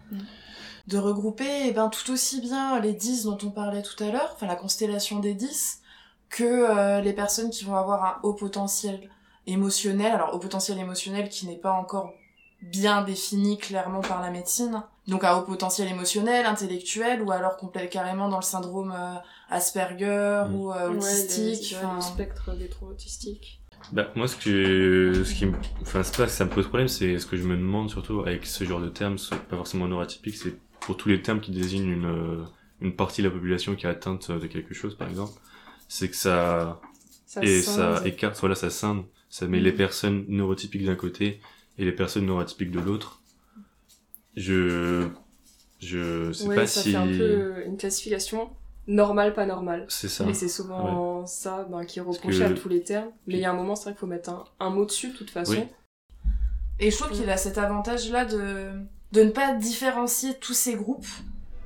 de 0.88 0.98
regrouper 0.98 1.68
eh 1.68 1.72
ben, 1.72 1.90
tout 1.90 2.12
aussi 2.12 2.40
bien 2.42 2.80
les 2.80 2.94
10 2.94 3.26
dont 3.26 3.38
on 3.44 3.50
parlait 3.52 3.82
tout 3.82 4.02
à 4.04 4.10
l'heure, 4.10 4.32
enfin 4.36 4.48
la 4.48 4.56
constellation 4.56 5.20
des 5.20 5.34
10, 5.34 5.82
que 6.30 6.44
euh, 6.44 7.02
les 7.02 7.14
personnes 7.14 7.50
qui 7.50 7.64
vont 7.66 7.76
avoir 7.76 8.04
un 8.06 8.20
haut 8.24 8.34
potentiel 8.34 9.10
émotionnel, 9.48 10.12
alors 10.14 10.34
haut 10.34 10.40
potentiel 10.40 10.78
émotionnel 10.78 11.30
qui 11.30 11.46
n'est 11.48 11.58
pas 11.58 11.72
encore 11.74 12.14
bien 12.62 13.02
défini 13.04 13.58
clairement 13.58 14.02
par 14.02 14.22
la 14.22 14.32
médecine, 14.32 14.82
donc 15.08 15.24
un 15.24 15.38
haut 15.38 15.44
potentiel 15.44 15.88
émotionnel, 15.90 16.46
intellectuel, 16.46 17.22
ou 17.22 17.32
alors 17.32 17.56
complètement 17.58 17.90
carrément 17.92 18.30
dans 18.30 18.38
le 18.38 18.44
syndrome 18.44 18.94
euh, 18.98 19.16
Asperger 19.50 20.44
Mm. 20.50 20.56
ou 20.56 20.72
euh, 20.74 20.90
Ouais, 20.90 20.98
autistique. 20.98 21.76
ouais, 21.78 21.86
enfin, 21.86 21.96
le 21.96 22.02
spectre 22.02 22.56
des 22.56 22.68
troubles 22.70 22.94
autistiques. 22.94 23.62
Bah, 23.92 24.12
moi, 24.16 24.28
ce 24.28 24.36
que, 24.36 25.24
ce 25.24 25.34
qui 25.34 25.46
me, 25.46 25.54
enfin, 25.82 26.04
c'est 26.04 26.18
pas 26.18 26.26
que 26.26 26.32
ça 26.32 26.44
me 26.46 26.50
pose 26.50 26.68
problème, 26.68 26.90
c'est 26.90 27.20
ce 27.20 27.26
que 27.26 27.38
je 27.38 27.44
me 27.44 27.56
demande 27.56 27.90
surtout 27.90 28.22
avec 28.22 28.46
ce 28.46 28.64
genre 28.66 28.82
de 28.82 28.90
termes, 28.90 29.16
pas 29.50 29.56
forcément 29.56 29.88
neuroatypique, 29.88 30.36
c'est 30.36 30.56
pour 30.82 30.98
tous 30.98 31.08
les 31.10 31.22
termes 31.22 31.40
qui 31.40 31.52
désignent 31.52 31.90
une, 31.90 32.06
euh, 32.06 32.44
une 32.82 32.96
partie 32.96 33.22
de 33.22 33.28
la 33.30 33.34
population 33.34 33.76
qui 33.76 33.86
est 33.86 33.90
atteinte 33.90 34.30
de 34.32 34.46
quelque 34.48 34.74
chose, 34.74 34.98
par 34.98 35.08
exemple, 35.08 35.40
c'est 35.88 36.10
que 36.10 36.18
ça, 36.18 36.82
Ça 37.26 37.42
et 37.42 37.46
scinde. 37.46 38.00
ça 38.02 38.02
écarte, 38.06 38.40
voilà, 38.40 38.56
ça 38.56 38.70
scinde, 38.70 39.06
ça 39.30 39.48
met 39.48 39.60
les 39.62 39.74
personnes 39.74 40.26
neurotypiques 40.30 40.86
d'un 40.86 40.96
côté 40.96 41.42
et 41.78 41.86
les 41.86 41.94
personnes 41.94 42.26
neuroatypiques 42.28 42.72
de 42.72 42.80
l'autre. 42.82 43.24
Je, 44.36 45.10
je 45.80 46.32
sais 46.34 46.50
Ouais, 46.50 46.56
pas 46.56 46.68
ça 46.68 46.84
si, 46.84 46.92
fait 46.92 46.98
un 46.98 47.08
peu 47.08 47.64
une 47.66 47.78
classification 47.78 48.50
normale, 48.88 49.34
pas 49.34 49.46
normale. 49.46 49.86
c'est 49.90 50.08
ça. 50.08 50.26
Et 50.26 50.34
c'est 50.34 50.48
souvent 50.48 51.26
ça 51.26 51.66
ben, 51.70 51.84
qui 51.86 52.00
est 52.00 52.02
reproché 52.02 52.40
que- 52.40 52.44
à 52.46 52.50
tous 52.54 52.70
les 52.70 52.82
termes. 52.84 53.10
Mais 53.28 53.36
il 53.36 53.40
y 53.42 53.46
a 53.46 53.52
un 53.52 53.56
moment, 53.56 53.76
c'est 53.76 53.84
vrai 53.84 53.92
qu'il 53.94 54.00
faut 54.00 54.08
mettre 54.08 54.30
un, 54.30 54.44
un 54.60 54.70
mot 54.70 54.86
dessus, 54.86 55.10
de 55.10 55.16
toute 55.18 55.30
façon. 55.30 55.52
Oui. 55.54 55.64
Et 56.80 56.92
je 56.92 56.98
trouve 56.98 57.12
qu'il 57.12 57.30
a 57.30 57.38
cet 57.38 57.58
avantage-là 57.58 58.26
de, 58.26 58.70
de 59.12 59.24
ne 59.24 59.30
pas 59.32 59.54
différencier 59.56 60.36
tous 60.36 60.54
ces 60.54 60.76
groupes, 60.76 61.08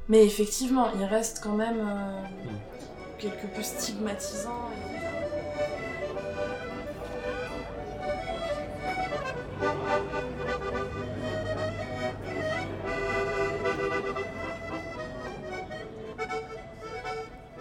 mais 0.08 0.26
effectivement, 0.26 0.88
il 0.98 1.04
reste 1.04 1.42
quand 1.44 1.56
même 1.56 1.80
euh, 1.80 2.22
quelque 3.20 3.46
peu 3.56 3.62
stigmatisant. 3.62 4.70
et- 4.88 4.91